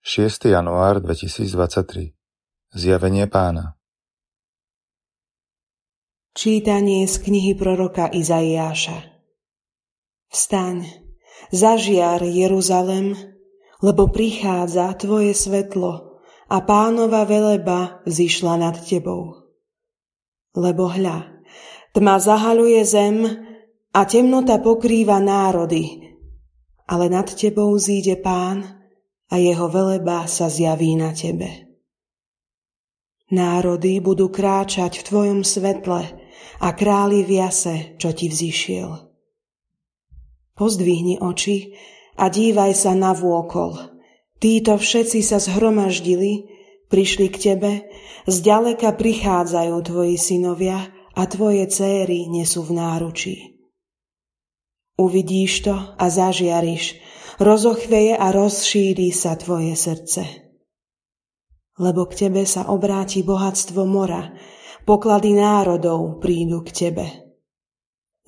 6. 0.00 0.48
január 0.48 0.96
2023 1.04 2.16
Zjavenie 2.72 3.28
pána 3.28 3.76
Čítanie 6.32 7.04
z 7.04 7.20
knihy 7.20 7.52
proroka 7.52 8.08
Izaiáša 8.08 8.96
Vstaň, 10.32 10.88
zažiar 11.52 12.24
Jeruzalem, 12.24 13.12
lebo 13.84 14.08
prichádza 14.08 14.88
tvoje 14.96 15.36
svetlo 15.36 16.24
a 16.48 16.64
pánova 16.64 17.28
veleba 17.28 18.00
zišla 18.08 18.56
nad 18.56 18.80
tebou. 18.80 19.52
Lebo 20.56 20.88
hľa, 20.88 21.44
tma 21.92 22.16
zahaluje 22.16 22.80
zem 22.88 23.28
a 23.92 24.00
temnota 24.08 24.64
pokrýva 24.64 25.20
národy, 25.20 26.16
ale 26.88 27.12
nad 27.12 27.28
tebou 27.28 27.76
zíde 27.76 28.16
pán 28.16 28.79
a 29.30 29.38
jeho 29.38 29.70
veleba 29.70 30.26
sa 30.26 30.50
zjaví 30.50 30.98
na 30.98 31.14
tebe. 31.14 31.70
Národy 33.30 34.02
budú 34.02 34.26
kráčať 34.26 35.00
v 35.00 35.06
tvojom 35.06 35.40
svetle 35.46 36.02
a 36.58 36.68
králi 36.74 37.22
v 37.22 37.38
jase, 37.38 37.94
čo 37.94 38.10
ti 38.10 38.26
vzýšiel. 38.26 38.90
Pozdvihni 40.58 41.22
oči 41.22 41.78
a 42.18 42.26
dívaj 42.26 42.74
sa 42.74 42.92
na 42.98 43.14
vôkol. 43.14 43.78
Títo 44.42 44.74
všetci 44.76 45.22
sa 45.22 45.38
zhromaždili, 45.38 46.50
prišli 46.90 47.30
k 47.30 47.36
tebe, 47.38 47.72
zďaleka 48.26 48.98
prichádzajú 48.98 49.76
tvoji 49.78 50.18
synovia 50.18 50.90
a 51.14 51.22
tvoje 51.30 51.70
céry 51.70 52.26
nesú 52.26 52.66
v 52.66 52.76
náručí. 52.76 53.36
Uvidíš 55.00 55.70
to 55.70 55.76
a 55.76 56.04
zažiariš, 56.12 56.98
rozochveje 57.40 58.20
a 58.20 58.28
rozšíri 58.28 59.08
sa 59.16 59.32
tvoje 59.34 59.72
srdce. 59.72 60.22
Lebo 61.80 62.04
k 62.04 62.28
tebe 62.28 62.44
sa 62.44 62.68
obráti 62.68 63.24
bohatstvo 63.24 63.88
mora, 63.88 64.36
poklady 64.84 65.32
národov 65.32 66.20
prídu 66.20 66.60
k 66.60 66.70
tebe. 66.70 67.06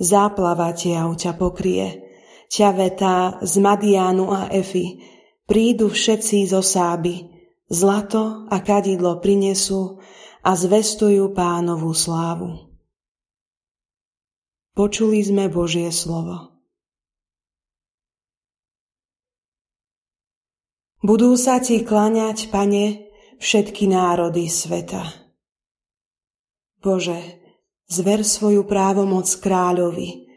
Záplava 0.00 0.72
tiav 0.72 1.12
ťa 1.20 1.36
pokrie, 1.36 2.00
ťavetá 2.48 3.44
z 3.44 3.54
Madiánu 3.60 4.32
a 4.32 4.48
Efy, 4.48 5.04
prídu 5.44 5.92
všetci 5.92 6.48
zo 6.48 6.64
Sáby, 6.64 7.28
zlato 7.68 8.48
a 8.48 8.56
kadidlo 8.64 9.20
prinesú 9.20 10.00
a 10.40 10.56
zvestujú 10.56 11.36
pánovú 11.36 11.92
slávu. 11.92 12.72
Počuli 14.72 15.20
sme 15.20 15.52
Božie 15.52 15.92
slovo. 15.92 16.51
Budú 21.02 21.34
sa 21.34 21.58
ti 21.58 21.82
klaňať, 21.82 22.54
pane, 22.54 23.10
všetky 23.42 23.90
národy 23.90 24.46
sveta. 24.46 25.02
Bože, 26.78 27.18
zver 27.90 28.22
svoju 28.22 28.62
právomoc 28.62 29.26
kráľovi, 29.26 30.30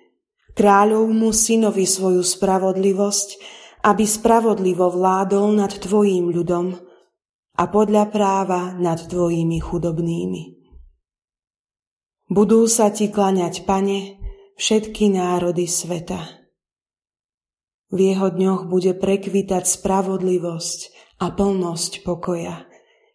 kráľovmu 0.57 1.30
synovi 1.30 1.85
svoju 1.85 2.25
spravodlivosť, 2.25 3.30
aby 3.85 4.09
spravodlivo 4.09 4.89
vládol 4.89 5.53
nad 5.53 5.69
tvojím 5.69 6.33
ľudom 6.33 6.73
a 7.55 7.63
podľa 7.69 8.09
práva 8.09 8.73
nad 8.73 8.97
tvojimi 8.97 9.61
chudobnými. 9.61 10.44
Budú 12.25 12.66
sa 12.66 12.89
ti 12.89 13.13
klaňať, 13.13 13.69
pane, 13.69 14.17
všetky 14.57 15.13
národy 15.13 15.69
sveta. 15.69 16.44
V 17.95 18.11
jeho 18.11 18.27
dňoch 18.27 18.67
bude 18.67 18.91
prekvitať 18.91 19.63
spravodlivosť 19.63 20.79
a 21.23 21.31
plnosť 21.31 22.03
pokoja, 22.03 22.67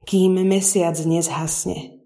kým 0.09 0.41
mesiac 0.41 0.97
nezhasne. 0.97 2.01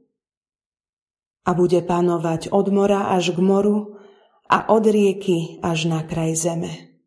A 1.47 1.55
bude 1.55 1.78
panovať 1.86 2.51
od 2.51 2.67
mora 2.74 3.14
až 3.14 3.30
k 3.30 3.39
moru 3.39 3.95
a 4.51 4.74
od 4.74 4.90
rieky 4.90 5.63
až 5.63 5.86
na 5.86 6.02
kraj 6.02 6.34
zeme. 6.34 6.98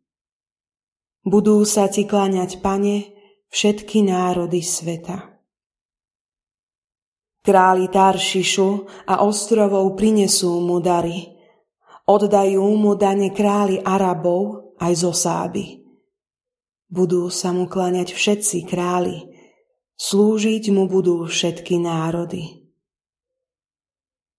Budú 1.28 1.60
sa 1.68 1.92
ti 1.92 2.08
kláňať, 2.08 2.64
pane, 2.64 3.12
všetky 3.52 4.08
národy 4.08 4.64
sveta. 4.64 5.36
Králi 7.44 7.92
Taršišu 7.92 8.68
a 9.04 9.20
ostrovov 9.20 10.00
prinesú 10.00 10.64
mu 10.64 10.80
dary. 10.80 11.28
Oddajú 12.08 12.64
mu 12.72 12.96
dane 12.96 13.36
králi 13.36 13.84
Arabov 13.84 14.67
aj 14.80 14.92
zo 14.94 15.12
Sáby. 15.14 15.84
Budú 16.88 17.28
sa 17.28 17.52
mu 17.52 17.68
klaňať 17.68 18.16
všetci 18.16 18.64
králi, 18.64 19.28
slúžiť 20.00 20.72
mu 20.72 20.88
budú 20.88 21.28
všetky 21.28 21.76
národy. 21.76 22.64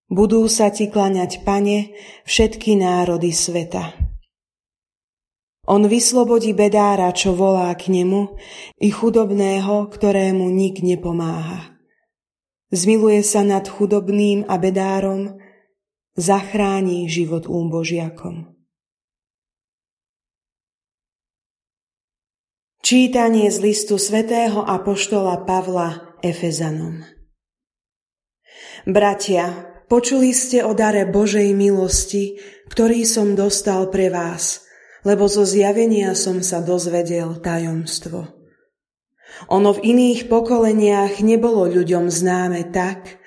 Budú 0.10 0.50
sa 0.50 0.74
ti 0.74 0.90
klaňať, 0.90 1.46
pane, 1.46 1.94
všetky 2.26 2.74
národy 2.82 3.30
sveta. 3.30 3.94
On 5.70 5.86
vyslobodí 5.86 6.58
bedára, 6.58 7.14
čo 7.14 7.38
volá 7.38 7.70
k 7.78 7.94
nemu, 7.94 8.34
i 8.82 8.90
chudobného, 8.90 9.86
ktorému 9.86 10.50
nik 10.50 10.82
nepomáha. 10.82 11.78
Zmiluje 12.74 13.22
sa 13.22 13.46
nad 13.46 13.70
chudobným 13.70 14.50
a 14.50 14.58
bedárom, 14.58 15.38
zachráni 16.18 17.06
život 17.06 17.46
úbožiakom. 17.46 18.59
Čítanie 22.90 23.54
z 23.54 23.62
listu 23.62 24.02
svätého 24.02 24.66
Apoštola 24.66 25.46
Pavla 25.46 26.18
Efezanom 26.26 27.06
Bratia, 28.90 29.78
počuli 29.86 30.34
ste 30.34 30.66
o 30.66 30.74
dare 30.74 31.06
Božej 31.06 31.54
milosti, 31.54 32.42
ktorý 32.74 33.06
som 33.06 33.38
dostal 33.38 33.94
pre 33.94 34.10
vás, 34.10 34.66
lebo 35.06 35.30
zo 35.30 35.46
zjavenia 35.46 36.18
som 36.18 36.42
sa 36.42 36.66
dozvedel 36.66 37.38
tajomstvo. 37.38 38.26
Ono 39.54 39.70
v 39.70 39.84
iných 39.86 40.26
pokoleniach 40.26 41.22
nebolo 41.22 41.70
ľuďom 41.70 42.10
známe 42.10 42.74
tak, 42.74 43.19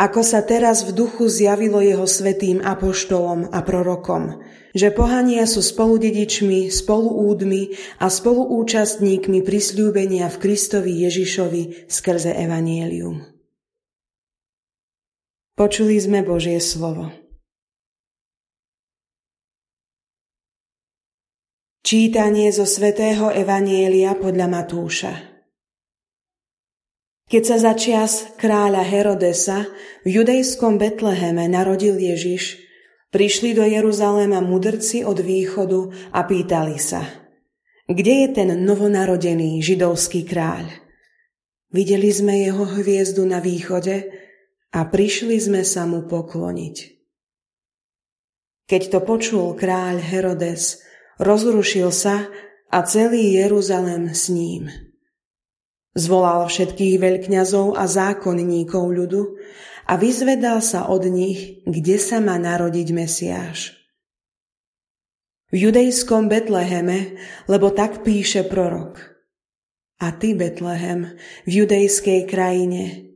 ako 0.00 0.24
sa 0.24 0.40
teraz 0.40 0.88
v 0.88 0.96
duchu 0.96 1.28
zjavilo 1.28 1.84
jeho 1.84 2.08
svetým 2.08 2.64
apoštolom 2.64 3.52
a 3.52 3.60
prorokom– 3.60 4.24
že 4.70 4.94
pohania 4.94 5.50
sú 5.50 5.62
spoludedičmi, 5.62 6.70
spoluúdmi 6.70 7.74
a 7.98 8.06
spoluúčastníkmi 8.06 9.42
prisľúbenia 9.42 10.30
v 10.30 10.36
Kristovi 10.38 11.02
Ježišovi 11.06 11.90
skrze 11.90 12.30
Evanielium. 12.30 13.26
Počuli 15.58 15.98
sme 16.00 16.24
Božie 16.24 16.56
slovo. 16.62 17.12
Čítanie 21.84 22.54
zo 22.54 22.70
svätého 22.70 23.34
Evanielia 23.34 24.14
podľa 24.14 24.46
Matúša 24.46 25.29
Keď 27.30 27.42
sa 27.46 27.56
začias 27.62 28.34
kráľa 28.34 28.82
Herodesa 28.82 29.70
v 30.02 30.18
judejskom 30.18 30.82
Betleheme 30.82 31.46
narodil 31.46 31.94
Ježiš, 31.94 32.70
Prišli 33.10 33.58
do 33.58 33.66
Jeruzalema 33.66 34.38
mudrci 34.38 35.02
od 35.02 35.18
východu 35.18 36.14
a 36.14 36.22
pýtali 36.22 36.78
sa, 36.78 37.02
kde 37.90 38.22
je 38.22 38.28
ten 38.30 38.54
novonarodený 38.62 39.58
židovský 39.58 40.22
kráľ? 40.22 40.70
Videli 41.74 42.06
sme 42.14 42.38
jeho 42.38 42.62
hviezdu 42.62 43.26
na 43.26 43.42
východe 43.42 44.14
a 44.70 44.86
prišli 44.86 45.42
sme 45.42 45.66
sa 45.66 45.90
mu 45.90 46.06
pokloniť. 46.06 46.76
Keď 48.70 48.82
to 48.94 48.98
počul 49.02 49.58
kráľ 49.58 49.98
Herodes, 49.98 50.78
rozrušil 51.18 51.90
sa 51.90 52.30
a 52.70 52.78
celý 52.86 53.42
Jeruzalem 53.42 54.14
s 54.14 54.30
ním. 54.30 54.70
Zvolal 55.90 56.46
všetkých 56.46 57.02
veľkňazov 57.02 57.74
a 57.74 57.84
zákonníkov 57.90 58.84
ľudu 58.94 59.22
a 59.90 59.98
vyzvedal 59.98 60.62
sa 60.62 60.86
od 60.86 61.02
nich, 61.10 61.66
kde 61.66 61.98
sa 61.98 62.22
má 62.22 62.38
narodiť 62.38 62.88
Mesiáš. 62.94 63.74
V 65.50 65.66
judejskom 65.66 66.30
Betleheme, 66.30 67.18
lebo 67.50 67.74
tak 67.74 68.06
píše 68.06 68.46
prorok. 68.46 69.02
A 69.98 70.14
ty, 70.14 70.38
Betlehem, 70.38 71.18
v 71.42 71.66
judejskej 71.66 72.30
krajine, 72.30 73.10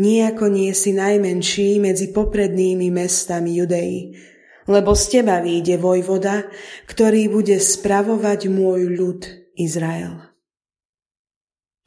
nejako 0.00 0.48
nie 0.48 0.72
si 0.72 0.96
najmenší 0.96 1.76
medzi 1.76 2.10
poprednými 2.16 2.88
mestami 2.88 3.60
Judei, 3.60 4.16
lebo 4.64 4.96
z 4.96 5.20
teba 5.20 5.44
výjde 5.44 5.76
vojvoda, 5.76 6.48
ktorý 6.88 7.28
bude 7.28 7.60
spravovať 7.60 8.48
môj 8.48 8.80
ľud 8.96 9.20
Izrael. 9.60 10.27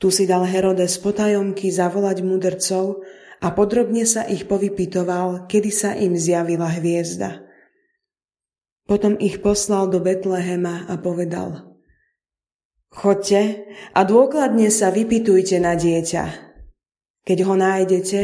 Tu 0.02 0.10
si 0.10 0.26
dal 0.26 0.50
Herodes 0.50 0.98
potajomky 0.98 1.70
zavolať 1.70 2.26
mudrcov, 2.26 3.06
a 3.42 3.48
podrobne 3.50 4.06
sa 4.06 4.22
ich 4.30 4.46
povypitoval, 4.46 5.50
kedy 5.50 5.72
sa 5.74 5.98
im 5.98 6.14
zjavila 6.14 6.70
hviezda. 6.78 7.42
Potom 8.86 9.18
ich 9.18 9.42
poslal 9.42 9.90
do 9.90 9.98
Betlehema 9.98 10.86
a 10.86 11.02
povedal 11.02 11.74
Chodte 12.92 13.72
a 13.96 14.04
dôkladne 14.04 14.70
sa 14.70 14.94
vypitujte 14.94 15.58
na 15.58 15.74
dieťa. 15.74 16.26
Keď 17.24 17.38
ho 17.48 17.56
nájdete, 17.56 18.22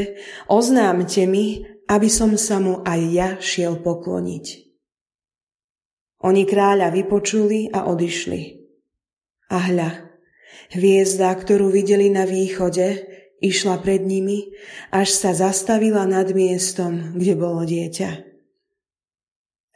oznámte 0.52 1.24
mi, 1.24 1.66
aby 1.88 2.10
som 2.12 2.36
sa 2.36 2.60
mu 2.60 2.84
aj 2.84 3.00
ja 3.10 3.30
šiel 3.40 3.80
pokloniť. 3.80 4.46
Oni 6.28 6.44
kráľa 6.44 6.92
vypočuli 6.92 7.72
a 7.72 7.88
odišli. 7.88 8.42
A 9.48 9.58
hľa, 9.72 9.90
hviezda, 10.74 11.32
ktorú 11.34 11.72
videli 11.72 12.12
na 12.12 12.28
východe, 12.28 13.08
išla 13.42 13.80
pred 13.82 14.02
nimi, 14.02 14.54
až 14.90 15.14
sa 15.14 15.32
zastavila 15.34 16.04
nad 16.10 16.34
miestom, 16.34 17.18
kde 17.18 17.34
bolo 17.38 17.64
dieťa. 17.64 18.26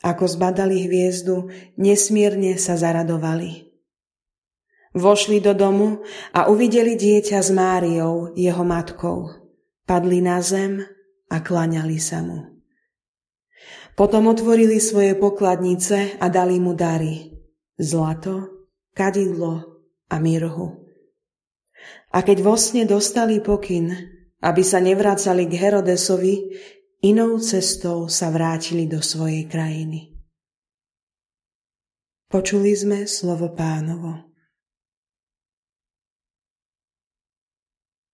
Ako 0.01 0.25
zbadali 0.25 0.81
hviezdu, 0.89 1.53
nesmierne 1.77 2.57
sa 2.57 2.73
zaradovali. 2.73 3.69
Vošli 4.97 5.39
do 5.39 5.53
domu 5.53 6.03
a 6.35 6.49
uvideli 6.49 6.97
dieťa 6.97 7.39
s 7.39 7.49
Máriou, 7.53 8.33
jeho 8.35 8.65
matkou. 8.65 9.29
Padli 9.85 10.19
na 10.19 10.41
zem 10.41 10.83
a 11.29 11.37
klaňali 11.39 12.01
sa 12.01 12.19
mu. 12.25 12.59
Potom 13.95 14.27
otvorili 14.27 14.81
svoje 14.81 15.15
pokladnice 15.15 16.17
a 16.17 16.27
dali 16.27 16.57
mu 16.57 16.73
dary. 16.73 17.29
Zlato, 17.77 18.67
kadidlo 18.91 19.70
a 20.11 20.19
mirhu. 20.19 20.91
A 22.11 22.19
keď 22.21 22.43
vo 22.43 22.59
sne 22.59 22.83
dostali 22.83 23.39
pokyn, 23.39 23.95
aby 24.43 24.61
sa 24.61 24.83
nevracali 24.83 25.47
k 25.47 25.53
Herodesovi, 25.55 26.35
inou 27.07 27.39
cestou 27.39 28.11
sa 28.11 28.27
vrátili 28.29 28.85
do 28.85 28.99
svojej 28.99 29.47
krajiny. 29.47 30.11
Počuli 32.27 32.71
sme 32.75 33.07
slovo 33.07 33.51
pánovo. 33.55 34.30